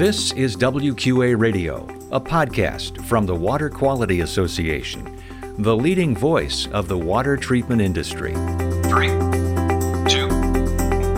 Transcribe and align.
This 0.00 0.32
is 0.32 0.56
WQA 0.56 1.38
Radio, 1.38 1.86
a 2.10 2.18
podcast 2.18 3.04
from 3.04 3.26
the 3.26 3.34
Water 3.34 3.68
Quality 3.68 4.20
Association, 4.20 5.20
the 5.58 5.76
leading 5.76 6.16
voice 6.16 6.66
of 6.68 6.88
the 6.88 6.96
water 6.96 7.36
treatment 7.36 7.82
industry. 7.82 8.32
Three, 8.84 9.08
two, 10.08 10.26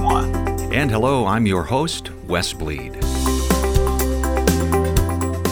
one. 0.02 0.34
And 0.74 0.90
hello, 0.90 1.26
I'm 1.26 1.46
your 1.46 1.62
host, 1.62 2.10
Wes 2.26 2.52
Bleed. 2.52 2.96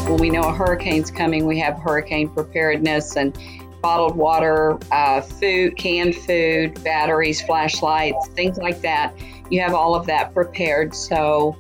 When 0.08 0.16
we 0.18 0.28
know 0.28 0.42
a 0.42 0.52
hurricane's 0.52 1.12
coming, 1.12 1.46
we 1.46 1.56
have 1.60 1.78
hurricane 1.78 2.30
preparedness 2.30 3.14
and 3.14 3.38
bottled 3.80 4.16
water, 4.16 4.76
uh, 4.90 5.20
food, 5.20 5.76
canned 5.76 6.16
food, 6.16 6.82
batteries, 6.82 7.40
flashlights, 7.40 8.26
things 8.30 8.58
like 8.58 8.80
that. 8.80 9.14
You 9.50 9.60
have 9.60 9.72
all 9.72 9.94
of 9.94 10.04
that 10.06 10.34
prepared. 10.34 10.96
So 10.96 11.56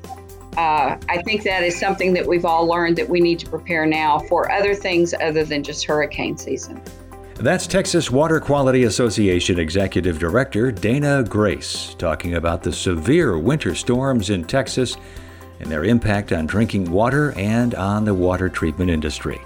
uh, 0.56 0.96
I 1.08 1.22
think 1.22 1.42
that 1.44 1.62
is 1.62 1.78
something 1.78 2.12
that 2.14 2.26
we've 2.26 2.44
all 2.44 2.66
learned 2.66 2.96
that 2.96 3.08
we 3.08 3.20
need 3.20 3.38
to 3.40 3.48
prepare 3.48 3.86
now 3.86 4.18
for 4.20 4.50
other 4.50 4.74
things 4.74 5.14
other 5.20 5.44
than 5.44 5.62
just 5.62 5.84
hurricane 5.84 6.36
season. 6.36 6.80
That's 7.34 7.66
Texas 7.66 8.10
Water 8.10 8.38
Quality 8.38 8.84
Association 8.84 9.58
Executive 9.58 10.18
Director 10.18 10.70
Dana 10.70 11.24
Grace 11.26 11.94
talking 11.94 12.34
about 12.34 12.62
the 12.62 12.72
severe 12.72 13.38
winter 13.38 13.74
storms 13.74 14.28
in 14.28 14.44
Texas 14.44 14.96
and 15.60 15.70
their 15.70 15.84
impact 15.84 16.32
on 16.32 16.46
drinking 16.46 16.90
water 16.90 17.32
and 17.38 17.74
on 17.74 18.04
the 18.04 18.12
water 18.12 18.48
treatment 18.48 18.90
industry. 18.90 19.40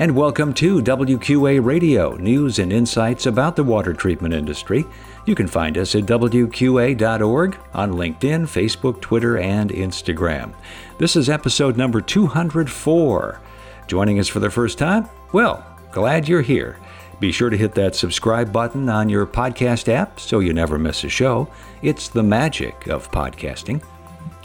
And 0.00 0.14
welcome 0.14 0.54
to 0.54 0.80
WQA 0.80 1.64
Radio, 1.64 2.14
news 2.18 2.60
and 2.60 2.72
insights 2.72 3.26
about 3.26 3.56
the 3.56 3.64
water 3.64 3.92
treatment 3.92 4.32
industry. 4.32 4.86
You 5.26 5.34
can 5.34 5.48
find 5.48 5.76
us 5.76 5.92
at 5.96 6.04
WQA.org 6.04 7.58
on 7.74 7.92
LinkedIn, 7.92 8.42
Facebook, 8.42 9.00
Twitter, 9.00 9.38
and 9.38 9.70
Instagram. 9.70 10.54
This 10.98 11.16
is 11.16 11.28
episode 11.28 11.76
number 11.76 12.00
204. 12.00 13.40
Joining 13.88 14.20
us 14.20 14.28
for 14.28 14.38
the 14.38 14.52
first 14.52 14.78
time? 14.78 15.08
Well, 15.32 15.66
glad 15.90 16.28
you're 16.28 16.42
here. 16.42 16.78
Be 17.18 17.32
sure 17.32 17.50
to 17.50 17.56
hit 17.56 17.74
that 17.74 17.96
subscribe 17.96 18.52
button 18.52 18.88
on 18.88 19.08
your 19.08 19.26
podcast 19.26 19.88
app 19.88 20.20
so 20.20 20.38
you 20.38 20.52
never 20.52 20.78
miss 20.78 21.02
a 21.02 21.08
show. 21.08 21.48
It's 21.82 22.06
the 22.06 22.22
magic 22.22 22.86
of 22.86 23.10
podcasting. 23.10 23.82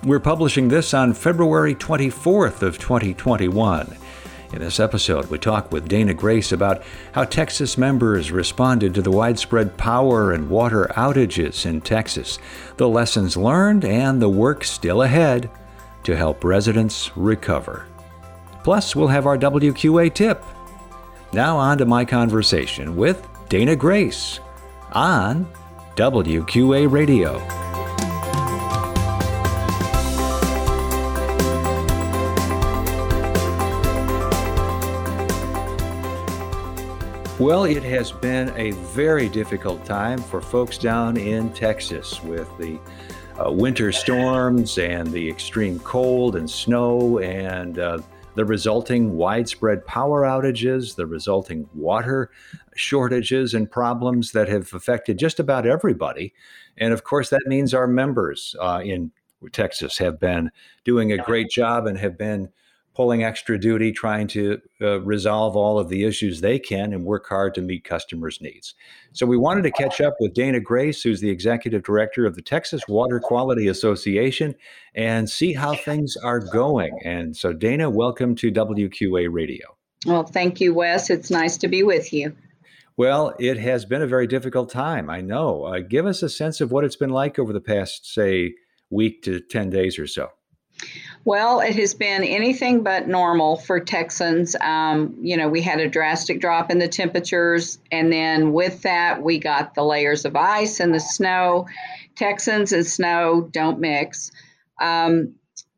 We're 0.04 0.20
publishing 0.20 0.68
this 0.68 0.96
on 0.96 1.14
February 1.14 1.76
24th 1.76 2.64
of 2.64 2.80
2021. 2.80 3.98
In 4.54 4.60
this 4.60 4.80
episode, 4.80 5.32
we 5.32 5.40
talk 5.40 5.72
with 5.72 5.90
Dana 5.90 6.14
Grace 6.14 6.52
about 6.52 6.84
how 7.14 7.24
Texas 7.24 7.76
members 7.76 8.32
responded 8.32 8.94
to 8.94 9.02
the 9.02 9.10
widespread 9.10 9.78
power 9.78 10.32
and 10.32 10.48
water 10.48 10.92
outages 10.96 11.66
in 11.66 11.82
Texas, 11.82 12.38
the 12.78 12.88
lessons 12.88 13.36
learned, 13.36 13.84
and 13.84 14.22
the 14.22 14.30
work 14.30 14.64
still 14.64 15.02
ahead 15.02 15.50
to 16.04 16.16
help 16.16 16.44
residents 16.44 17.10
recover. 17.18 17.88
Plus, 18.64 18.96
we'll 18.96 19.08
have 19.08 19.26
our 19.26 19.40
WQA 19.40 20.14
tip. 20.14 20.44
Now, 21.34 21.58
on 21.58 21.80
to 21.80 21.86
my 21.86 22.06
conversation 22.06 22.96
with 22.96 23.28
Dana 23.50 23.76
Grace 23.76 24.40
on 24.92 25.52
WQA 25.96 26.92
Radio. 26.92 27.63
Well, 37.44 37.66
it 37.66 37.84
has 37.84 38.10
been 38.10 38.54
a 38.56 38.72
very 38.72 39.28
difficult 39.28 39.84
time 39.84 40.20
for 40.20 40.40
folks 40.40 40.78
down 40.78 41.18
in 41.18 41.52
Texas 41.52 42.24
with 42.24 42.48
the 42.58 42.80
uh, 43.38 43.52
winter 43.52 43.92
storms 43.92 44.78
and 44.78 45.12
the 45.12 45.30
extreme 45.30 45.80
cold 45.80 46.38
and 46.38 46.50
snow 46.50 47.20
and 47.20 47.80
uh, 47.80 48.00
the 48.36 48.46
resulting 48.46 49.18
widespread 49.18 49.86
power 49.86 50.22
outages, 50.22 50.96
the 50.96 51.06
resulting 51.06 51.68
water 51.74 52.32
shortages 52.76 53.54
and 53.54 53.70
problems 53.70 54.32
that 54.32 54.48
have 54.48 54.74
affected 54.74 55.20
just 55.20 55.38
about 55.38 55.68
everybody. 55.68 56.34
And 56.78 56.94
of 56.94 57.04
course, 57.04 57.30
that 57.30 57.44
means 57.46 57.74
our 57.74 57.88
members 57.88 58.56
uh, 58.62 58.82
in 58.86 59.12
Texas 59.52 59.98
have 59.98 60.18
been 60.18 60.50
doing 60.86 61.12
a 61.12 61.18
great 61.18 61.50
job 61.50 61.88
and 61.88 61.98
have 61.98 62.18
been 62.18 62.54
pulling 62.96 63.24
extra 63.24 63.60
duty, 63.60 63.92
trying 63.92 64.28
to 64.28 64.62
uh, 64.82 65.02
resolve 65.02 65.56
all 65.56 65.80
of 65.80 65.90
the 65.90 66.04
issues 66.04 66.42
they 66.42 66.60
can 66.60 66.94
and 66.94 67.06
work 67.06 67.28
hard 67.28 67.56
to 67.56 67.62
meet 67.62 67.84
customers' 67.84 68.40
needs. 68.42 68.76
So, 69.14 69.26
we 69.26 69.38
wanted 69.38 69.64
to 69.64 69.72
catch 69.72 70.02
up 70.02 70.16
with 70.20 70.34
Dana 70.34 70.60
Grace, 70.60 71.02
who's 71.02 71.22
the 71.22 71.30
executive 71.30 71.84
director 71.84 72.26
of 72.26 72.36
the 72.36 72.42
Texas 72.42 72.88
Water 72.88 73.20
Quality 73.20 73.68
Association, 73.68 74.56
and 74.96 75.30
see 75.30 75.54
how 75.54 75.76
things 75.76 76.16
are 76.24 76.40
going. 76.40 77.00
And 77.04 77.36
so, 77.36 77.54
Dana, 77.54 77.90
welcome 77.90 78.36
to 78.36 78.52
WQA 78.52 79.28
Radio. 79.32 79.78
Well, 80.06 80.24
thank 80.24 80.60
you, 80.60 80.74
Wes. 80.74 81.10
It's 81.10 81.32
nice 81.32 81.58
to 81.58 81.68
be 81.68 81.84
with 81.84 82.14
you. 82.14 82.36
Well, 82.96 83.34
it 83.40 83.58
has 83.58 83.86
been 83.86 84.02
a 84.02 84.08
very 84.08 84.28
difficult 84.28 84.70
time. 84.70 85.10
I 85.10 85.22
know. 85.22 85.64
Uh, 85.64 85.80
give 85.80 86.06
us 86.06 86.22
a 86.22 86.30
sense 86.30 86.62
of 86.62 86.72
what 86.72 86.84
it's 86.84 86.96
been 86.96 87.10
like 87.10 87.40
over 87.40 87.52
the 87.52 87.62
past, 87.62 88.14
say, 88.14 88.54
week 88.92 89.24
to 89.24 89.40
10 89.40 89.72
days 89.72 89.98
or 89.98 90.06
so. 90.06 90.30
Well, 91.26 91.62
it 91.62 91.76
has 91.78 91.94
been 91.94 92.24
anything 92.24 92.84
but 92.84 93.08
normal 93.08 93.56
for 93.56 93.80
Texans. 93.80 94.58
Um, 94.60 95.16
you 95.22 95.38
know, 95.38 95.48
we 95.48 95.62
had 95.62 95.80
a 95.80 95.88
drastic 95.88 96.42
drop 96.42 96.70
in 96.70 96.80
the 96.80 96.88
temperatures, 96.90 97.80
and 97.92 98.12
then 98.12 98.52
with 98.52 98.82
that, 98.82 99.24
we 99.24 99.40
got 99.40 99.74
the 99.74 99.86
layers 99.86 100.26
of 100.26 100.36
ice 100.36 100.82
and 100.82 100.94
the 100.94 101.00
snow. 101.00 101.66
Texans 102.18 102.74
and 102.74 102.86
snow 102.86 103.48
don't 103.52 103.80
mix. 103.80 104.32
Um, 104.82 105.36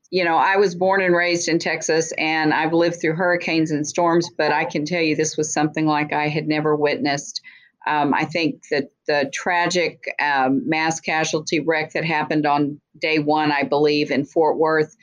you 0.10 0.24
know, 0.24 0.36
I 0.36 0.56
was 0.56 0.74
born 0.74 1.02
and 1.02 1.16
raised 1.16 1.48
in 1.48 1.60
Texas, 1.60 2.12
and 2.18 2.52
I've 2.52 2.74
lived 2.74 3.00
through 3.00 3.14
hurricanes 3.14 3.70
and 3.70 3.86
storms, 3.86 4.32
but 4.36 4.52
I 4.52 4.66
can 4.66 4.84
tell 4.84 5.02
you 5.02 5.16
this 5.16 5.38
was 5.38 5.54
something 5.54 5.86
like 5.86 6.12
I 6.12 6.28
had 6.28 6.48
never 6.48 6.76
witnessed. 6.76 7.42
Um, 7.86 8.16
I 8.16 8.26
think 8.26 8.64
that 8.72 8.90
the 9.06 9.30
tragic 9.32 10.12
um, 10.20 10.68
mass 10.68 11.00
casualty 11.00 11.60
wreck 11.60 11.94
that 11.94 12.04
happened 12.04 12.48
on 12.48 12.82
day 13.00 13.20
one, 13.20 13.52
I 13.52 13.62
believe, 13.62 14.10
in 14.10 14.26
Fort 14.26 14.58
Worth 14.58 14.96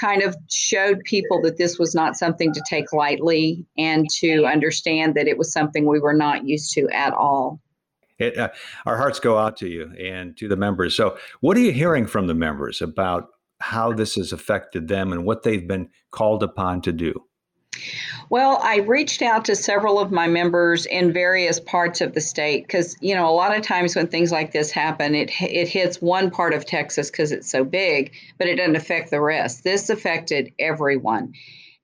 kind 0.00 0.22
of 0.22 0.36
showed 0.50 1.02
people 1.04 1.40
that 1.42 1.56
this 1.56 1.78
was 1.78 1.94
not 1.94 2.16
something 2.16 2.52
to 2.52 2.62
take 2.68 2.92
lightly 2.92 3.64
and 3.78 4.08
to 4.10 4.44
understand 4.44 5.14
that 5.14 5.26
it 5.26 5.38
was 5.38 5.52
something 5.52 5.86
we 5.86 6.00
were 6.00 6.12
not 6.12 6.46
used 6.46 6.72
to 6.74 6.88
at 6.90 7.12
all. 7.12 7.60
It, 8.18 8.36
uh, 8.38 8.48
our 8.86 8.96
hearts 8.96 9.20
go 9.20 9.38
out 9.38 9.56
to 9.58 9.68
you 9.68 9.92
and 9.98 10.36
to 10.38 10.48
the 10.48 10.56
members. 10.56 10.96
So, 10.96 11.18
what 11.40 11.56
are 11.56 11.60
you 11.60 11.72
hearing 11.72 12.06
from 12.06 12.26
the 12.26 12.34
members 12.34 12.80
about 12.80 13.28
how 13.60 13.92
this 13.92 14.14
has 14.14 14.32
affected 14.32 14.88
them 14.88 15.12
and 15.12 15.24
what 15.24 15.42
they've 15.42 15.66
been 15.66 15.90
called 16.10 16.42
upon 16.42 16.80
to 16.82 16.92
do? 16.92 17.14
Well, 18.28 18.58
I 18.62 18.78
reached 18.78 19.22
out 19.22 19.44
to 19.44 19.54
several 19.54 20.00
of 20.00 20.10
my 20.10 20.26
members 20.26 20.84
in 20.86 21.12
various 21.12 21.60
parts 21.60 22.00
of 22.00 22.14
the 22.14 22.20
state 22.20 22.66
because, 22.66 22.96
you 23.00 23.14
know, 23.14 23.28
a 23.28 23.30
lot 23.30 23.56
of 23.56 23.62
times 23.62 23.94
when 23.94 24.08
things 24.08 24.32
like 24.32 24.52
this 24.52 24.70
happen, 24.70 25.14
it 25.14 25.30
it 25.40 25.68
hits 25.68 26.02
one 26.02 26.30
part 26.30 26.52
of 26.52 26.66
Texas 26.66 27.10
because 27.10 27.30
it's 27.30 27.50
so 27.50 27.64
big, 27.64 28.12
but 28.38 28.48
it 28.48 28.56
doesn't 28.56 28.76
affect 28.76 29.10
the 29.10 29.20
rest. 29.20 29.62
This 29.62 29.90
affected 29.90 30.52
everyone. 30.58 31.34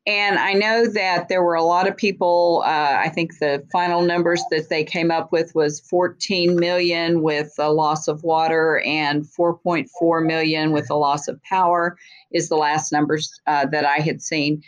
And 0.04 0.36
I 0.36 0.54
know 0.54 0.88
that 0.88 1.28
there 1.28 1.44
were 1.44 1.54
a 1.54 1.62
lot 1.62 1.86
of 1.86 1.96
people. 1.96 2.64
Uh, 2.66 2.98
I 2.98 3.08
think 3.08 3.38
the 3.38 3.64
final 3.70 4.02
numbers 4.02 4.42
that 4.50 4.68
they 4.68 4.82
came 4.82 5.12
up 5.12 5.30
with 5.30 5.54
was 5.54 5.78
14 5.78 6.56
million 6.56 7.22
with 7.22 7.54
a 7.58 7.70
loss 7.70 8.08
of 8.08 8.24
water 8.24 8.82
and 8.84 9.24
4.4 9.24 10.26
million 10.26 10.72
with 10.72 10.90
a 10.90 10.96
loss 10.96 11.28
of 11.28 11.40
power, 11.44 11.96
is 12.32 12.48
the 12.48 12.56
last 12.56 12.90
numbers 12.90 13.40
uh, 13.46 13.66
that 13.66 13.84
I 13.84 13.98
had 13.98 14.22
seen 14.22 14.64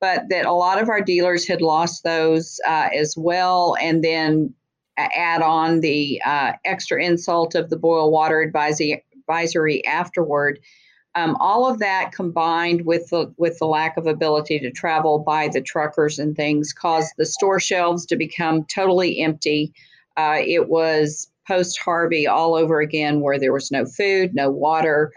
but 0.00 0.28
that 0.28 0.46
a 0.46 0.52
lot 0.52 0.80
of 0.80 0.88
our 0.88 1.00
dealers 1.00 1.46
had 1.46 1.62
lost 1.62 2.04
those 2.04 2.60
uh, 2.66 2.88
as 2.94 3.14
well. 3.16 3.76
And 3.80 4.04
then 4.04 4.54
add 4.98 5.42
on 5.42 5.80
the 5.80 6.20
uh, 6.24 6.52
extra 6.64 7.02
insult 7.02 7.54
of 7.54 7.70
the 7.70 7.76
boil 7.76 8.10
water 8.10 8.40
advisory, 8.40 9.04
advisory 9.18 9.84
afterward. 9.86 10.58
Um, 11.14 11.36
all 11.40 11.66
of 11.66 11.78
that 11.78 12.12
combined 12.12 12.84
with 12.84 13.08
the 13.08 13.32
with 13.38 13.58
the 13.58 13.66
lack 13.66 13.96
of 13.96 14.06
ability 14.06 14.58
to 14.60 14.70
travel 14.70 15.18
by 15.18 15.48
the 15.48 15.62
truckers 15.62 16.18
and 16.18 16.36
things 16.36 16.74
caused 16.74 17.14
the 17.16 17.24
store 17.24 17.58
shelves 17.58 18.04
to 18.06 18.16
become 18.16 18.66
totally 18.66 19.20
empty. 19.20 19.72
Uh, 20.18 20.38
it 20.40 20.68
was 20.68 21.30
post 21.46 21.78
Harvey 21.78 22.26
all 22.26 22.54
over 22.54 22.80
again, 22.80 23.20
where 23.20 23.38
there 23.38 23.52
was 23.52 23.70
no 23.70 23.86
food, 23.86 24.34
no 24.34 24.50
water, 24.50 25.10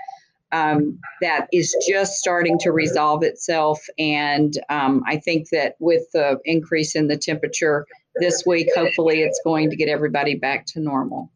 um, 0.51 1.00
that 1.22 1.48
is 1.51 1.75
just 1.88 2.13
starting 2.13 2.57
to 2.60 2.72
resolve 2.72 3.24
itself. 3.24 3.86
And 3.98 4.54
um, 4.69 5.04
I 5.07 5.18
think 5.18 5.50
that 5.50 5.75
with 5.80 6.04
the 6.13 6.40
increase 6.46 6.96
in 6.96 7.07
the 7.07 7.18
temperature 7.18 7.86
this 8.16 8.44
week, 8.46 8.69
hopefully 8.75 9.22
it's 9.22 9.40
going 9.44 9.69
to 9.69 9.75
get 9.75 9.90
everybody 9.90 10.36
back 10.36 10.66
to 10.68 10.80
normal. 10.80 11.31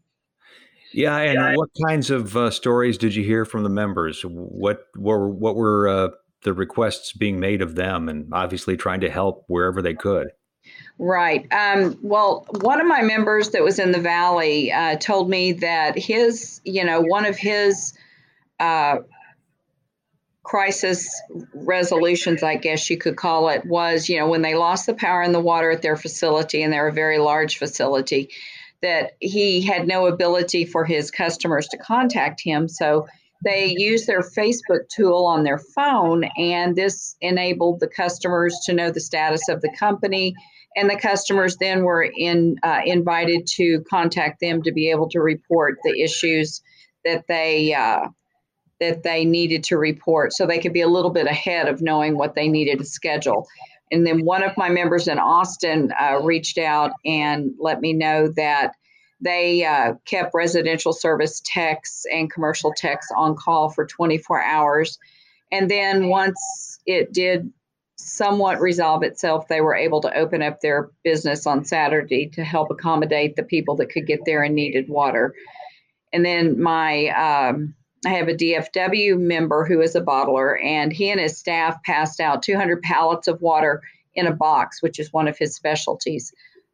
Yeah, 0.94 1.18
and 1.18 1.57
what 1.57 1.69
kinds 1.88 2.12
of 2.12 2.38
uh, 2.38 2.51
stories 2.51 3.00
did 3.00 3.15
you 3.15 3.24
hear 3.24 3.45
from 3.45 3.63
the 3.63 3.69
members? 3.69 4.21
What 4.24 4.86
were 4.95 5.27
what 5.27 5.56
were 5.56 5.88
uh, 5.88 6.10
the 6.44 6.54
requests 6.54 7.13
being 7.13 7.39
made 7.39 7.63
of 7.63 7.74
them, 7.74 8.10
and 8.10 8.31
obviously 8.31 8.77
trying 8.77 9.01
to 9.01 9.10
help 9.10 9.44
wherever 9.48 9.81
they 9.81 9.95
could? 9.95 10.27
Right. 11.00 11.51
Um, 11.51 11.98
well, 12.01 12.45
one 12.62 12.80
of 12.80 12.88
my 12.88 13.01
members 13.01 13.50
that 13.50 13.63
was 13.63 13.80
in 13.80 13.92
the 13.92 14.00
valley 14.00 14.71
uh, 14.71 14.95
told 14.98 15.30
me 15.30 15.51
that 15.54 15.98
his, 15.98 16.62
you 16.63 16.86
know, 16.86 17.01
one 17.01 17.25
of 17.25 17.36
his 17.36 17.94
uh, 18.63 18.98
crisis 20.44 21.21
resolutions, 21.54 22.44
I 22.44 22.56
guess 22.56 22.89
you 22.89 22.98
could 22.98 23.18
call 23.18 23.50
it, 23.50 23.65
was 23.65 24.10
you 24.10 24.19
know 24.19 24.27
when 24.27 24.42
they 24.42 24.56
lost 24.56 24.86
the 24.86 24.94
power 24.94 25.21
and 25.21 25.36
the 25.36 25.39
water 25.51 25.71
at 25.71 25.81
their 25.81 25.98
facility, 25.98 26.62
and 26.62 26.71
they're 26.71 26.88
a 26.88 26.94
very 26.94 27.18
large 27.18 27.57
facility, 27.57 28.30
that 28.81 29.13
he 29.19 29.62
had 29.62 29.88
no 29.88 30.07
ability 30.07 30.65
for 30.65 30.86
his 30.86 31.12
customers 31.12 31.68
to 31.69 31.77
contact 31.77 32.42
him. 32.42 32.68
So 32.69 33.07
they 33.44 33.75
used 33.77 34.07
their 34.07 34.21
Facebook 34.21 34.88
tool 34.95 35.25
on 35.25 35.44
their 35.44 35.60
phone, 35.75 36.24
and 36.38 36.75
this 36.75 37.15
enabled 37.19 37.81
the 37.81 37.88
customers 37.88 38.57
to 38.65 38.74
know 38.74 38.92
the 38.92 39.01
status 39.01 39.50
of 39.50 39.62
the 39.62 39.75
company. 39.77 40.36
And 40.75 40.89
the 40.89 40.98
customers 40.98 41.57
then 41.57 41.83
were 41.83 42.01
in, 42.04 42.56
uh, 42.63 42.81
invited 42.86 43.45
to 43.57 43.83
contact 43.89 44.39
them 44.39 44.63
to 44.63 44.71
be 44.71 44.89
able 44.89 45.07
to 45.10 45.19
report 45.19 45.77
the 45.83 46.01
issues 46.01 46.63
that 47.06 47.25
they 47.27 47.74
uh, 47.74 48.07
that 48.83 49.03
they 49.03 49.25
needed 49.25 49.63
to 49.65 49.77
report, 49.77 50.33
so 50.33 50.45
they 50.45 50.59
could 50.59 50.74
be 50.74 50.81
a 50.81 50.88
little 50.88 51.12
bit 51.12 51.27
ahead 51.27 51.68
of 51.68 51.81
knowing 51.81 52.18
what 52.18 52.35
they 52.35 52.47
needed 52.47 52.80
to 52.80 52.85
schedule. 52.85 53.47
And 53.91 54.06
then 54.06 54.25
one 54.25 54.44
of 54.44 54.57
my 54.57 54.69
members 54.69 55.07
in 55.07 55.19
Austin 55.19 55.94
uh, 56.00 56.19
reached 56.21 56.57
out 56.57 56.91
and 57.06 57.51
let 57.59 57.80
me 57.80 57.94
know 57.94 58.27
that 58.35 58.74
they 59.21 59.63
uh, 59.63 59.94
kept 60.06 60.33
residential 60.33 60.94
service 60.94 61.41
techs 61.45 62.03
and 62.12 62.31
commercial 62.31 62.74
techs 62.75 63.07
on 63.15 63.35
call 63.35 63.69
for 63.69 63.85
24 63.85 64.44
hours. 64.44 64.97
And 65.51 65.69
then 65.69 66.09
once 66.09 66.79
it 66.86 67.13
did 67.13 67.51
somewhat 67.97 68.59
resolve 68.59 69.03
itself, 69.03 69.47
they 69.47 69.62
were 69.62 69.75
able 69.75 70.01
to 70.01 70.18
open 70.18 70.41
up 70.41 70.59
their 70.59 70.89
business 71.03 71.47
on 71.47 71.63
Saturday 71.63 72.27
to 72.29 72.44
help 72.44 72.69
accommodate 72.71 73.36
the 73.36 73.44
people 73.44 73.75
that 73.77 73.89
could 73.89 74.07
get 74.07 74.19
there 74.25 74.44
and 74.44 74.56
needed 74.56 74.89
water. 74.89 75.33
And 76.12 76.25
then 76.25 76.62
my, 76.62 77.07
um, 77.09 77.75
I 78.05 78.09
have 78.09 78.27
a 78.27 78.33
DFW 78.33 79.19
member 79.19 79.65
who 79.65 79.81
is 79.81 79.95
a 79.95 80.01
bottler, 80.01 80.63
and 80.63 80.91
he 80.91 81.09
and 81.09 81.19
his 81.19 81.38
staff 81.38 81.81
passed 81.83 82.19
out 82.19 82.44
200 82.44 82.81
pallets 82.81 83.27
of 83.27 83.41
water 83.41 83.81
in 84.15 84.27
a 84.27 84.33
box, 84.33 84.81
which 84.81 85.00
is 85.00 85.13
one 85.13 85.27
of 85.27 85.38
his 85.38 85.55
specialties. 85.55 86.33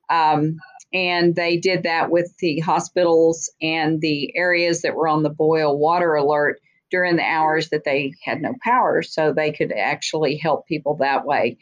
Um, 0.10 0.58
and 0.94 1.36
they 1.36 1.58
did 1.58 1.84
that 1.84 2.10
with 2.10 2.36
the 2.40 2.60
hospitals 2.60 3.52
and 3.62 4.02
the 4.02 4.36
areas 4.36 4.82
that 4.82 4.96
were 4.96 5.08
on 5.08 5.24
the 5.24 5.30
boil 5.30 5.78
water 5.78 6.16
alert 6.16 6.60
during 6.90 7.16
the 7.16 7.24
hours 7.24 7.70
that 7.70 7.84
they 7.84 8.14
had 8.24 8.42
no 8.42 8.56
power 8.64 9.04
so 9.04 9.32
they 9.32 9.52
could 9.52 9.72
actually 9.72 10.36
help 10.36 10.66
people 10.68 10.96
that 10.96 11.26
way 11.26 11.58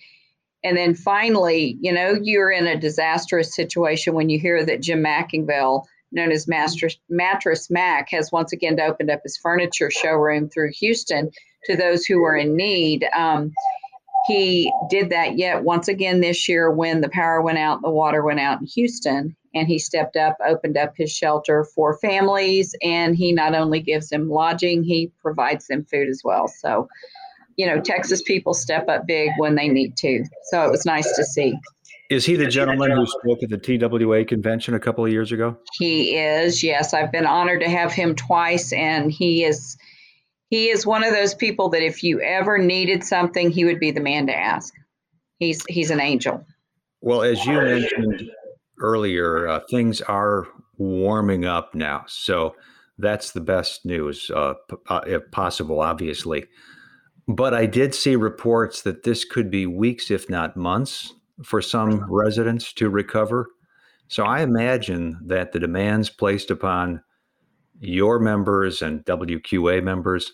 and 0.63 0.77
then 0.77 0.95
finally 0.95 1.77
you 1.81 1.91
know 1.91 2.17
you're 2.21 2.51
in 2.51 2.67
a 2.67 2.79
disastrous 2.79 3.53
situation 3.55 4.13
when 4.13 4.29
you 4.29 4.39
hear 4.39 4.65
that 4.65 4.81
jim 4.81 5.03
mcingvale 5.03 5.83
known 6.11 6.31
as 6.31 6.47
mattress, 6.47 6.97
mattress 7.09 7.69
Mack 7.69 8.09
has 8.11 8.31
once 8.31 8.53
again 8.53 8.79
opened 8.79 9.09
up 9.09 9.21
his 9.23 9.37
furniture 9.37 9.91
showroom 9.91 10.49
through 10.49 10.71
houston 10.71 11.29
to 11.65 11.75
those 11.75 12.05
who 12.05 12.23
are 12.23 12.35
in 12.35 12.55
need 12.55 13.05
um, 13.17 13.51
he 14.27 14.73
did 14.89 15.09
that 15.09 15.37
yet 15.37 15.63
once 15.63 15.87
again 15.87 16.19
this 16.19 16.49
year 16.49 16.69
when 16.69 16.99
the 16.99 17.09
power 17.09 17.41
went 17.41 17.57
out, 17.57 17.81
the 17.81 17.89
water 17.89 18.23
went 18.23 18.41
out 18.41 18.59
in 18.59 18.67
Houston, 18.67 19.35
and 19.55 19.67
he 19.67 19.79
stepped 19.79 20.17
up, 20.17 20.35
opened 20.45 20.77
up 20.77 20.93
his 20.97 21.11
shelter 21.11 21.63
for 21.63 21.97
families, 21.99 22.75
and 22.83 23.15
he 23.15 23.31
not 23.31 23.55
only 23.55 23.79
gives 23.79 24.09
them 24.09 24.29
lodging, 24.29 24.83
he 24.83 25.11
provides 25.21 25.67
them 25.67 25.85
food 25.85 26.09
as 26.09 26.21
well. 26.25 26.49
So, 26.49 26.89
you 27.55 27.65
know, 27.65 27.79
Texas 27.79 28.21
people 28.21 28.53
step 28.53 28.89
up 28.89 29.07
big 29.07 29.31
when 29.37 29.55
they 29.55 29.69
need 29.69 29.95
to. 29.97 30.25
So 30.49 30.65
it 30.65 30.71
was 30.71 30.85
nice 30.85 31.09
to 31.15 31.23
see. 31.23 31.57
Is 32.09 32.25
he 32.25 32.37
the 32.37 32.47
gentleman 32.47 32.91
who 32.91 33.05
spoke 33.05 33.43
at 33.43 33.49
the 33.49 33.57
TWA 33.57 34.23
convention 34.23 34.73
a 34.73 34.79
couple 34.79 35.05
of 35.05 35.11
years 35.11 35.33
ago? 35.33 35.57
He 35.73 36.15
is, 36.15 36.63
yes. 36.63 36.93
I've 36.93 37.11
been 37.11 37.25
honored 37.25 37.59
to 37.61 37.69
have 37.69 37.91
him 37.91 38.15
twice, 38.15 38.71
and 38.71 39.11
he 39.11 39.43
is 39.43 39.77
he 40.49 40.69
is 40.69 40.85
one 40.85 41.03
of 41.03 41.11
those 41.11 41.33
people 41.33 41.69
that 41.69 41.83
if 41.83 42.03
you 42.03 42.21
ever 42.21 42.57
needed 42.57 43.03
something, 43.03 43.51
he 43.51 43.65
would 43.65 43.79
be 43.79 43.91
the 43.91 43.99
man 43.99 44.27
to 44.27 44.35
ask. 44.35 44.73
He's 45.39 45.65
he's 45.67 45.91
an 45.91 45.99
angel. 45.99 46.45
Well, 47.01 47.23
as 47.23 47.45
you 47.45 47.59
mentioned 47.59 48.31
earlier, 48.81 49.47
uh, 49.47 49.59
things 49.69 50.01
are 50.01 50.47
warming 50.77 51.43
up 51.43 51.75
now, 51.75 52.05
so 52.07 52.55
that's 52.97 53.31
the 53.31 53.41
best 53.41 53.85
news, 53.85 54.31
uh, 54.33 54.53
uh, 54.87 55.01
if 55.05 55.29
possible, 55.31 55.81
obviously. 55.81 56.45
But 57.27 57.53
I 57.53 57.65
did 57.65 57.93
see 57.93 58.15
reports 58.15 58.81
that 58.83 59.03
this 59.03 59.25
could 59.25 59.51
be 59.51 59.65
weeks, 59.65 60.09
if 60.09 60.29
not 60.29 60.55
months, 60.55 61.13
for 61.43 61.61
some 61.61 62.05
residents 62.11 62.73
to 62.73 62.89
recover. 62.89 63.47
So 64.07 64.23
I 64.23 64.41
imagine 64.41 65.19
that 65.25 65.51
the 65.51 65.59
demands 65.59 66.09
placed 66.09 66.49
upon 66.49 67.03
your 67.79 68.19
members 68.19 68.81
and 68.81 69.05
WQA 69.05 69.83
members, 69.83 70.31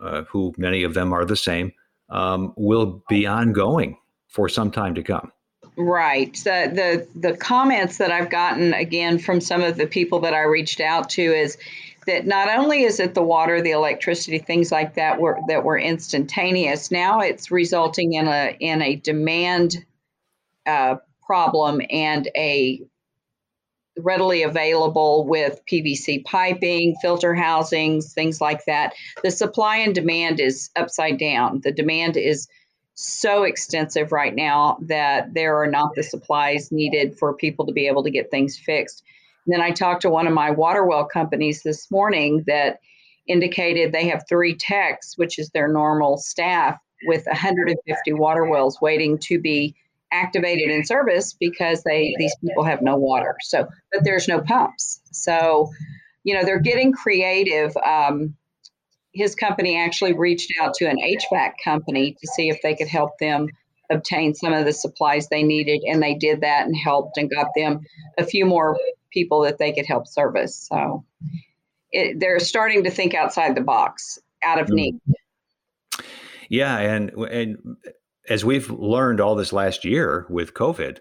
uh, 0.00 0.22
who 0.24 0.52
many 0.56 0.82
of 0.84 0.94
them 0.94 1.12
are 1.12 1.24
the 1.24 1.36
same, 1.36 1.72
um, 2.10 2.52
will 2.56 3.02
be 3.08 3.26
ongoing 3.26 3.96
for 4.28 4.48
some 4.48 4.70
time 4.70 4.94
to 4.94 5.02
come. 5.02 5.32
Right. 5.76 6.34
The, 6.44 7.06
the 7.14 7.28
the 7.30 7.36
comments 7.36 7.98
that 7.98 8.10
I've 8.10 8.28
gotten 8.28 8.74
again 8.74 9.18
from 9.18 9.40
some 9.40 9.62
of 9.62 9.76
the 9.76 9.86
people 9.86 10.20
that 10.20 10.34
I 10.34 10.42
reached 10.42 10.80
out 10.80 11.08
to 11.10 11.22
is 11.22 11.56
that 12.06 12.26
not 12.26 12.48
only 12.48 12.82
is 12.82 13.00
it 13.00 13.14
the 13.14 13.22
water, 13.22 13.62
the 13.62 13.70
electricity, 13.70 14.38
things 14.38 14.72
like 14.72 14.94
that 14.94 15.20
were 15.20 15.38
that 15.48 15.64
were 15.64 15.78
instantaneous. 15.78 16.90
Now 16.90 17.20
it's 17.20 17.50
resulting 17.50 18.14
in 18.14 18.26
a 18.26 18.56
in 18.60 18.82
a 18.82 18.96
demand 18.96 19.84
uh, 20.66 20.96
problem 21.24 21.80
and 21.90 22.28
a 22.36 22.82
readily 23.98 24.42
available 24.42 25.26
with 25.26 25.60
PVC 25.70 26.24
piping, 26.24 26.94
filter 27.02 27.34
housings, 27.34 28.12
things 28.12 28.40
like 28.40 28.64
that. 28.64 28.94
The 29.22 29.30
supply 29.30 29.76
and 29.76 29.94
demand 29.94 30.40
is 30.40 30.70
upside 30.76 31.18
down. 31.18 31.60
The 31.62 31.72
demand 31.72 32.16
is 32.16 32.48
so 32.94 33.44
extensive 33.44 34.12
right 34.12 34.34
now 34.34 34.78
that 34.82 35.32
there 35.34 35.60
are 35.60 35.66
not 35.66 35.94
the 35.94 36.02
supplies 36.02 36.70
needed 36.70 37.18
for 37.18 37.34
people 37.34 37.66
to 37.66 37.72
be 37.72 37.86
able 37.86 38.02
to 38.02 38.10
get 38.10 38.30
things 38.30 38.58
fixed. 38.58 39.02
And 39.46 39.54
then 39.54 39.62
I 39.62 39.70
talked 39.70 40.02
to 40.02 40.10
one 40.10 40.26
of 40.26 40.34
my 40.34 40.50
water 40.50 40.84
well 40.84 41.06
companies 41.06 41.62
this 41.62 41.90
morning 41.90 42.44
that 42.46 42.80
indicated 43.26 43.92
they 43.92 44.08
have 44.08 44.24
three 44.28 44.54
techs, 44.54 45.16
which 45.16 45.38
is 45.38 45.50
their 45.50 45.68
normal 45.68 46.18
staff, 46.18 46.78
with 47.06 47.24
150 47.26 48.12
water 48.12 48.44
wells 48.44 48.80
waiting 48.82 49.16
to 49.18 49.38
be 49.38 49.74
activated 50.12 50.70
in 50.70 50.84
service 50.84 51.34
because 51.38 51.82
they 51.82 52.14
these 52.18 52.34
people 52.44 52.64
have 52.64 52.82
no 52.82 52.96
water. 52.96 53.36
So, 53.42 53.68
but 53.92 54.04
there's 54.04 54.28
no 54.28 54.40
pumps. 54.40 55.00
So, 55.12 55.70
you 56.24 56.34
know, 56.34 56.44
they're 56.44 56.60
getting 56.60 56.92
creative. 56.92 57.76
Um, 57.76 58.34
his 59.12 59.34
company 59.34 59.78
actually 59.78 60.12
reached 60.12 60.52
out 60.60 60.74
to 60.74 60.88
an 60.88 60.98
HVAC 60.98 61.52
company 61.64 62.16
to 62.20 62.26
see 62.28 62.48
if 62.48 62.60
they 62.62 62.74
could 62.74 62.88
help 62.88 63.18
them 63.18 63.48
obtain 63.90 64.34
some 64.34 64.52
of 64.52 64.64
the 64.64 64.72
supplies 64.72 65.28
they 65.28 65.42
needed, 65.42 65.82
and 65.84 66.02
they 66.02 66.14
did 66.14 66.42
that 66.42 66.66
and 66.66 66.76
helped 66.76 67.16
and 67.16 67.30
got 67.30 67.48
them 67.56 67.80
a 68.18 68.24
few 68.24 68.46
more 68.46 68.78
people 69.12 69.42
that 69.42 69.58
they 69.58 69.72
could 69.72 69.86
help 69.86 70.06
service. 70.06 70.68
So, 70.70 71.04
it, 71.92 72.20
they're 72.20 72.38
starting 72.38 72.84
to 72.84 72.90
think 72.90 73.14
outside 73.14 73.56
the 73.56 73.62
box, 73.62 74.18
out 74.44 74.60
of 74.60 74.68
need. 74.68 75.00
Yeah, 76.48 76.76
and 76.78 77.10
and 77.10 77.56
as 78.30 78.44
we've 78.44 78.70
learned 78.70 79.20
all 79.20 79.34
this 79.34 79.52
last 79.52 79.84
year 79.84 80.24
with 80.30 80.54
COVID, 80.54 80.98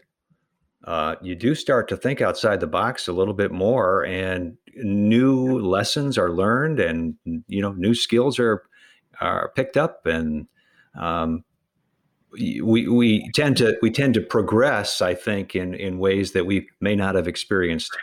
uh, 0.85 1.15
you 1.21 1.35
do 1.35 1.53
start 1.53 1.87
to 1.89 1.95
think 1.95 2.21
outside 2.21 2.59
the 2.59 2.67
box 2.67 3.07
a 3.07 3.13
little 3.13 3.35
bit 3.35 3.51
more, 3.51 4.03
and 4.03 4.57
new 4.75 5.59
lessons 5.59 6.17
are 6.17 6.31
learned, 6.31 6.79
and 6.79 7.15
you 7.47 7.61
know, 7.61 7.73
new 7.73 7.93
skills 7.93 8.39
are 8.39 8.63
are 9.21 9.51
picked 9.55 9.77
up, 9.77 10.05
and 10.05 10.47
um, 10.99 11.43
we 12.31 12.87
we 12.87 13.29
tend 13.35 13.57
to 13.57 13.77
we 13.81 13.91
tend 13.91 14.15
to 14.15 14.21
progress. 14.21 15.01
I 15.01 15.13
think 15.13 15.55
in 15.55 15.75
in 15.75 15.99
ways 15.99 16.31
that 16.31 16.45
we 16.45 16.67
may 16.81 16.95
not 16.95 17.15
have 17.15 17.27
experienced 17.27 17.95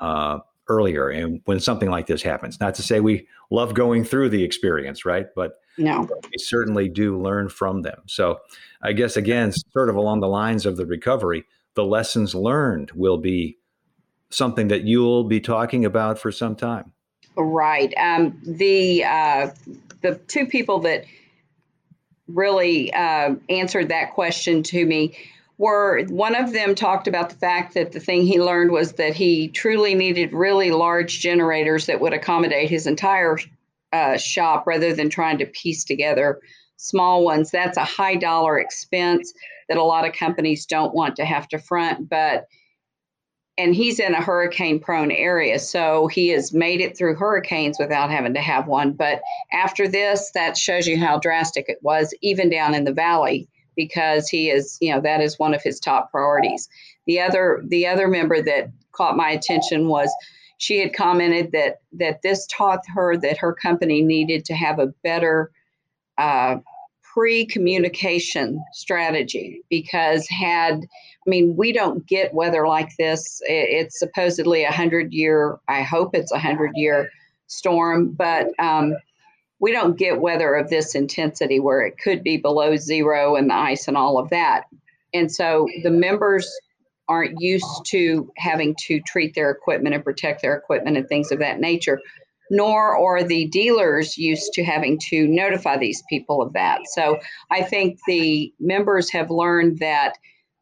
uh, 0.00 0.38
earlier, 0.68 1.08
and 1.08 1.40
when 1.46 1.58
something 1.58 1.90
like 1.90 2.06
this 2.06 2.22
happens. 2.22 2.60
Not 2.60 2.76
to 2.76 2.82
say 2.82 3.00
we 3.00 3.26
love 3.50 3.74
going 3.74 4.04
through 4.04 4.28
the 4.28 4.44
experience, 4.44 5.04
right? 5.04 5.26
But 5.34 5.59
no. 5.78 6.08
We 6.24 6.38
certainly 6.38 6.88
do 6.88 7.20
learn 7.20 7.48
from 7.48 7.82
them. 7.82 8.02
So 8.06 8.40
I 8.82 8.92
guess, 8.92 9.16
again, 9.16 9.52
sort 9.72 9.88
of 9.88 9.96
along 9.96 10.20
the 10.20 10.28
lines 10.28 10.66
of 10.66 10.76
the 10.76 10.86
recovery, 10.86 11.44
the 11.74 11.84
lessons 11.84 12.34
learned 12.34 12.90
will 12.92 13.18
be 13.18 13.58
something 14.30 14.68
that 14.68 14.84
you'll 14.84 15.24
be 15.24 15.40
talking 15.40 15.84
about 15.84 16.18
for 16.18 16.32
some 16.32 16.56
time. 16.56 16.92
Right. 17.36 17.92
Um, 17.96 18.40
the 18.44 19.04
uh, 19.04 19.50
the 20.02 20.16
two 20.26 20.46
people 20.46 20.80
that 20.80 21.04
really 22.28 22.92
uh, 22.92 23.34
answered 23.48 23.88
that 23.88 24.12
question 24.12 24.62
to 24.62 24.84
me 24.84 25.16
were 25.58 26.04
one 26.08 26.34
of 26.34 26.52
them 26.52 26.74
talked 26.74 27.06
about 27.06 27.28
the 27.28 27.36
fact 27.36 27.74
that 27.74 27.92
the 27.92 28.00
thing 28.00 28.24
he 28.24 28.40
learned 28.40 28.70
was 28.70 28.92
that 28.94 29.14
he 29.14 29.48
truly 29.48 29.94
needed 29.94 30.32
really 30.32 30.70
large 30.70 31.20
generators 31.20 31.86
that 31.86 32.00
would 32.00 32.14
accommodate 32.14 32.70
his 32.70 32.86
entire 32.86 33.36
uh, 33.92 34.16
shop 34.16 34.66
rather 34.66 34.94
than 34.94 35.10
trying 35.10 35.38
to 35.38 35.46
piece 35.46 35.84
together 35.84 36.40
small 36.76 37.24
ones. 37.24 37.50
That's 37.50 37.76
a 37.76 37.84
high 37.84 38.16
dollar 38.16 38.58
expense 38.58 39.32
that 39.68 39.78
a 39.78 39.84
lot 39.84 40.06
of 40.06 40.14
companies 40.14 40.66
don't 40.66 40.94
want 40.94 41.16
to 41.16 41.24
have 41.24 41.46
to 41.48 41.58
front. 41.58 42.08
But 42.08 42.46
and 43.58 43.74
he's 43.74 44.00
in 44.00 44.14
a 44.14 44.22
hurricane 44.22 44.80
prone 44.80 45.10
area. 45.10 45.58
So 45.58 46.06
he 46.06 46.28
has 46.28 46.54
made 46.54 46.80
it 46.80 46.96
through 46.96 47.16
hurricanes 47.16 47.76
without 47.78 48.10
having 48.10 48.32
to 48.32 48.40
have 48.40 48.66
one. 48.66 48.92
But 48.92 49.20
after 49.52 49.86
this, 49.86 50.30
that 50.32 50.56
shows 50.56 50.86
you 50.86 50.98
how 50.98 51.18
drastic 51.18 51.66
it 51.68 51.78
was, 51.82 52.14
even 52.22 52.48
down 52.48 52.74
in 52.74 52.84
the 52.84 52.92
valley, 52.92 53.48
because 53.76 54.28
he 54.28 54.48
is, 54.48 54.78
you 54.80 54.94
know, 54.94 55.00
that 55.02 55.20
is 55.20 55.38
one 55.38 55.52
of 55.52 55.62
his 55.62 55.78
top 55.78 56.10
priorities. 56.10 56.68
The 57.06 57.20
other 57.20 57.62
the 57.66 57.86
other 57.86 58.08
member 58.08 58.40
that 58.40 58.70
caught 58.92 59.16
my 59.16 59.30
attention 59.30 59.88
was 59.88 60.10
she 60.60 60.78
had 60.78 60.92
commented 60.92 61.52
that 61.52 61.80
that 61.90 62.20
this 62.22 62.46
taught 62.46 62.80
her 62.94 63.16
that 63.16 63.38
her 63.38 63.54
company 63.54 64.02
needed 64.02 64.44
to 64.44 64.54
have 64.54 64.78
a 64.78 64.92
better 65.02 65.50
uh, 66.18 66.56
pre-communication 67.02 68.62
strategy 68.74 69.62
because 69.70 70.28
had 70.28 70.74
I 71.26 71.30
mean, 71.30 71.56
we 71.56 71.72
don't 71.72 72.06
get 72.06 72.34
weather 72.34 72.66
like 72.66 72.90
this. 72.98 73.40
It's 73.44 73.98
supposedly 73.98 74.64
a 74.64 74.70
hundred 74.70 75.12
year. 75.12 75.58
I 75.68 75.82
hope 75.82 76.14
it's 76.14 76.32
a 76.32 76.38
hundred 76.38 76.72
year 76.74 77.10
storm, 77.46 78.12
but 78.12 78.48
um, 78.58 78.94
we 79.60 79.72
don't 79.72 79.98
get 79.98 80.20
weather 80.20 80.54
of 80.54 80.68
this 80.68 80.94
intensity 80.94 81.58
where 81.58 81.82
it 81.82 81.98
could 81.98 82.22
be 82.22 82.36
below 82.36 82.76
zero 82.76 83.36
and 83.36 83.50
the 83.50 83.54
ice 83.54 83.88
and 83.88 83.96
all 83.96 84.18
of 84.18 84.30
that. 84.30 84.64
And 85.12 85.32
so 85.32 85.68
the 85.82 85.90
members 85.90 86.50
aren't 87.10 87.40
used 87.40 87.84
to 87.88 88.30
having 88.36 88.74
to 88.86 89.00
treat 89.00 89.34
their 89.34 89.50
equipment 89.50 89.94
and 89.94 90.04
protect 90.04 90.40
their 90.40 90.54
equipment 90.54 90.96
and 90.96 91.08
things 91.08 91.32
of 91.32 91.40
that 91.40 91.58
nature, 91.58 92.00
nor 92.50 92.96
are 92.96 93.24
the 93.24 93.46
dealers 93.46 94.16
used 94.16 94.52
to 94.52 94.64
having 94.64 94.98
to 95.08 95.26
notify 95.26 95.76
these 95.76 96.02
people 96.08 96.40
of 96.40 96.52
that. 96.52 96.80
So 96.86 97.18
I 97.50 97.62
think 97.62 97.98
the 98.06 98.52
members 98.60 99.10
have 99.10 99.30
learned 99.30 99.80
that 99.80 100.14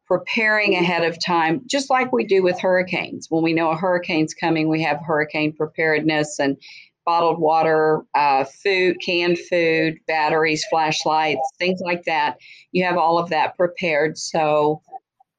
preparing 0.07 0.73
ahead 0.73 1.03
of 1.03 1.23
time, 1.23 1.61
just 1.67 1.91
like 1.91 2.11
we 2.11 2.25
do 2.25 2.41
with 2.41 2.59
hurricanes. 2.59 3.27
When 3.29 3.43
we 3.43 3.53
know 3.53 3.69
a 3.69 3.77
hurricane's 3.77 4.33
coming, 4.33 4.67
we 4.67 4.81
have 4.81 4.97
hurricane 5.05 5.53
preparedness 5.53 6.39
and 6.39 6.57
bottled 7.05 7.39
water, 7.39 8.01
uh, 8.15 8.43
food, 8.43 8.97
canned 9.05 9.37
food, 9.37 9.99
batteries, 10.07 10.65
flashlights, 10.69 11.41
things 11.59 11.79
like 11.79 12.03
that. 12.05 12.37
You 12.71 12.83
have 12.85 12.97
all 12.97 13.19
of 13.19 13.29
that 13.29 13.55
prepared. 13.55 14.17
So 14.17 14.81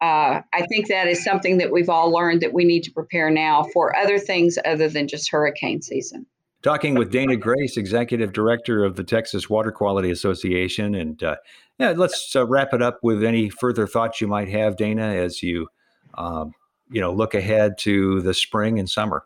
uh, 0.00 0.40
I 0.52 0.66
think 0.66 0.88
that 0.88 1.08
is 1.08 1.22
something 1.22 1.58
that 1.58 1.70
we've 1.70 1.90
all 1.90 2.10
learned 2.10 2.40
that 2.40 2.52
we 2.54 2.64
need 2.64 2.82
to 2.84 2.90
prepare 2.90 3.30
now 3.30 3.64
for 3.72 3.94
other 3.96 4.18
things 4.18 4.58
other 4.64 4.88
than 4.88 5.08
just 5.08 5.30
hurricane 5.30 5.82
season. 5.82 6.26
Talking 6.62 6.94
with 6.94 7.10
Dana 7.10 7.36
Grace, 7.36 7.76
Executive 7.76 8.32
Director 8.32 8.84
of 8.84 8.96
the 8.96 9.04
Texas 9.04 9.48
Water 9.48 9.72
Quality 9.72 10.10
Association. 10.10 10.94
And 10.94 11.22
uh, 11.22 11.36
yeah, 11.78 11.92
let's 11.96 12.34
uh, 12.36 12.46
wrap 12.46 12.74
it 12.74 12.82
up 12.82 12.98
with 13.02 13.24
any 13.24 13.48
further 13.48 13.86
thoughts 13.86 14.20
you 14.20 14.26
might 14.26 14.48
have, 14.48 14.76
Dana, 14.76 15.06
as 15.06 15.42
you, 15.42 15.68
um, 16.18 16.52
you 16.90 17.00
know, 17.00 17.12
look 17.12 17.34
ahead 17.34 17.78
to 17.78 18.20
the 18.20 18.34
spring 18.34 18.78
and 18.78 18.90
summer. 18.90 19.24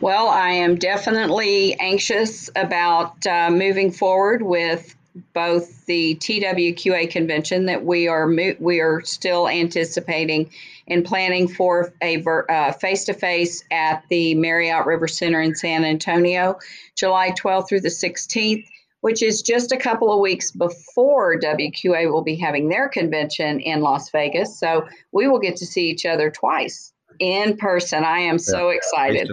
Well, 0.00 0.28
I 0.28 0.50
am 0.50 0.76
definitely 0.76 1.74
anxious 1.80 2.50
about 2.54 3.26
uh, 3.26 3.50
moving 3.50 3.90
forward 3.90 4.42
with 4.42 4.94
both 5.34 5.86
the 5.86 6.16
TWQA 6.16 7.10
convention 7.10 7.66
that 7.66 7.84
we 7.84 8.08
are 8.08 8.28
we 8.58 8.80
are 8.80 9.02
still 9.02 9.48
anticipating 9.48 10.50
and 10.88 11.04
planning 11.04 11.48
for 11.48 11.92
a 12.02 12.72
face 12.74 13.04
to 13.04 13.14
face 13.14 13.64
at 13.70 14.02
the 14.08 14.34
Marriott 14.34 14.86
River 14.86 15.08
Center 15.08 15.40
in 15.40 15.54
San 15.54 15.84
Antonio, 15.84 16.58
July 16.96 17.30
12th 17.32 17.68
through 17.68 17.80
the 17.80 17.88
16th, 17.88 18.66
which 19.00 19.22
is 19.22 19.42
just 19.42 19.70
a 19.70 19.76
couple 19.76 20.12
of 20.12 20.20
weeks 20.20 20.50
before 20.50 21.38
WQA 21.38 22.10
will 22.10 22.24
be 22.24 22.36
having 22.36 22.68
their 22.68 22.88
convention 22.88 23.60
in 23.60 23.80
Las 23.80 24.10
Vegas. 24.10 24.58
So 24.58 24.86
we 25.12 25.28
will 25.28 25.38
get 25.38 25.56
to 25.56 25.66
see 25.66 25.88
each 25.90 26.06
other 26.06 26.30
twice 26.30 26.92
in 27.18 27.56
person. 27.56 28.04
I 28.04 28.20
am 28.20 28.38
so 28.38 28.70
excited. 28.70 29.30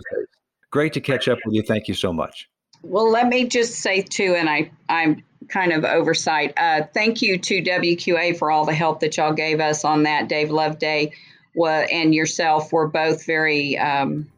Great 0.71 0.93
to 0.93 1.01
catch 1.01 1.27
up 1.27 1.37
with 1.45 1.55
you. 1.55 1.61
Thank 1.61 1.87
you 1.87 1.93
so 1.93 2.11
much. 2.11 2.49
Well, 2.81 3.09
let 3.09 3.27
me 3.27 3.45
just 3.47 3.79
say 3.79 4.01
too, 4.01 4.35
and 4.35 4.49
I 4.49 4.69
I'm 4.89 5.23
kind 5.49 5.71
of 5.71 5.83
oversight. 5.83 6.53
Uh, 6.57 6.83
thank 6.93 7.21
you 7.21 7.37
to 7.37 7.61
WQA 7.61 8.37
for 8.37 8.51
all 8.51 8.65
the 8.65 8.73
help 8.73 8.99
that 8.99 9.17
y'all 9.17 9.33
gave 9.33 9.59
us 9.59 9.85
on 9.85 10.03
that 10.03 10.27
Dave 10.27 10.49
Loveday 10.49 11.11
and 11.63 12.13
yourself 12.13 12.71
were 12.73 12.87
both 12.87 13.25
very, 13.25 13.77
um, 13.77 14.29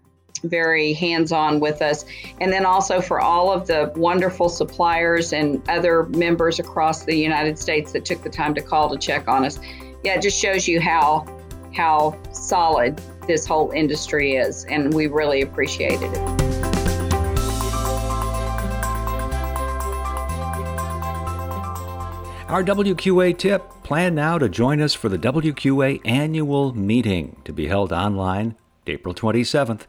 very 0.43 0.93
hands 0.93 1.31
on 1.31 1.59
with 1.59 1.81
us. 1.81 2.05
And 2.39 2.51
then 2.51 2.65
also 2.65 3.01
for 3.01 3.19
all 3.19 3.51
of 3.51 3.67
the 3.67 3.91
wonderful 3.95 4.49
suppliers 4.49 5.33
and 5.33 5.67
other 5.69 6.03
members 6.03 6.59
across 6.59 7.05
the 7.05 7.15
United 7.15 7.57
States 7.57 7.91
that 7.93 8.05
took 8.05 8.21
the 8.23 8.29
time 8.29 8.53
to 8.55 8.61
call 8.61 8.89
to 8.89 8.97
check 8.97 9.27
on 9.27 9.45
us. 9.45 9.59
Yeah, 10.03 10.15
it 10.15 10.21
just 10.21 10.39
shows 10.39 10.67
you 10.67 10.79
how 10.79 11.25
how 11.73 12.17
solid 12.31 12.99
this 13.27 13.45
whole 13.45 13.69
industry 13.71 14.35
is, 14.35 14.65
and 14.65 14.93
we 14.93 15.05
really 15.07 15.41
appreciated 15.41 16.11
it. 16.11 16.46
Our 22.47 22.63
WQA 22.63 23.37
tip 23.37 23.69
plan 23.83 24.15
now 24.15 24.37
to 24.37 24.47
join 24.47 24.79
us 24.79 24.93
for 24.93 25.09
the 25.09 25.17
WQA 25.17 25.99
annual 26.05 26.73
meeting 26.73 27.41
to 27.43 27.51
be 27.51 27.67
held 27.67 27.91
online 27.91 28.55
April 28.87 29.13
27th 29.13 29.81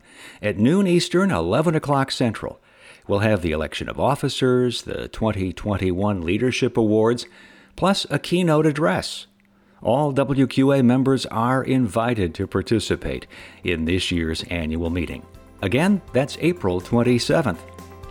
at 0.42 0.58
noon 0.58 0.88
Eastern, 0.88 1.30
11 1.30 1.76
o'clock 1.76 2.10
Central. 2.10 2.58
We'll 3.06 3.20
have 3.20 3.42
the 3.42 3.52
election 3.52 3.88
of 3.88 4.00
officers, 4.00 4.82
the 4.82 5.06
2021 5.06 6.22
Leadership 6.22 6.76
Awards, 6.76 7.26
plus 7.76 8.08
a 8.10 8.18
keynote 8.18 8.66
address. 8.66 9.28
All 9.80 10.12
WQA 10.12 10.84
members 10.84 11.26
are 11.26 11.62
invited 11.62 12.34
to 12.34 12.48
participate 12.48 13.28
in 13.62 13.84
this 13.84 14.10
year's 14.10 14.42
annual 14.50 14.90
meeting. 14.90 15.24
Again, 15.62 16.02
that's 16.12 16.36
April 16.40 16.80
27th, 16.80 17.60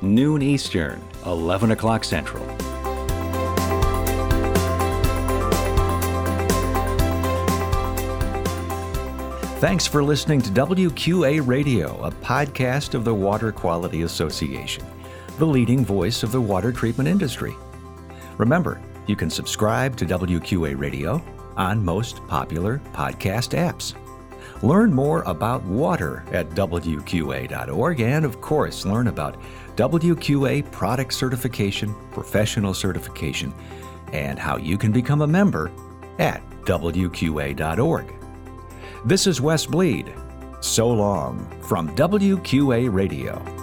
noon 0.01 0.41
Eastern, 0.41 1.01
11 1.25 1.71
o'clock 1.71 2.05
Central. 2.05 2.56
Thanks 9.59 9.87
for 9.87 10.03
listening 10.03 10.39
to 10.41 10.51
WQA 10.51 11.41
Radio, 11.47 11.99
a 12.03 12.11
podcast 12.11 12.93
of 12.93 13.03
the 13.03 13.15
Water 13.15 13.51
Quality 13.51 14.03
Association, 14.03 14.85
the 15.39 15.47
leading 15.47 15.83
voice 15.83 16.21
of 16.21 16.31
the 16.31 16.39
water 16.39 16.71
treatment 16.71 17.09
industry. 17.09 17.55
Remember, 18.37 18.79
you 19.07 19.15
can 19.15 19.31
subscribe 19.31 19.97
to 19.97 20.05
WQA 20.05 20.79
Radio 20.79 21.23
on 21.55 21.83
most 21.83 22.23
popular 22.27 22.79
podcast 22.93 23.57
apps. 23.57 23.95
Learn 24.61 24.93
more 24.93 25.23
about 25.23 25.63
water 25.63 26.23
at 26.31 26.51
WQA.org 26.51 27.99
and, 27.99 28.25
of 28.25 28.39
course, 28.41 28.85
learn 28.85 29.07
about 29.07 29.41
WQA 29.75 30.71
product 30.71 31.15
certification, 31.15 31.95
professional 32.11 32.75
certification, 32.75 33.51
and 34.13 34.37
how 34.37 34.57
you 34.57 34.77
can 34.77 34.91
become 34.91 35.23
a 35.23 35.27
member 35.27 35.71
at 36.19 36.47
WQA.org. 36.61 38.13
This 39.07 39.25
is 39.25 39.39
Wes 39.39 39.65
Bleed. 39.65 40.13
So 40.59 40.89
long 40.89 41.47
from 41.61 41.95
WQA 41.95 42.93
Radio. 42.93 43.56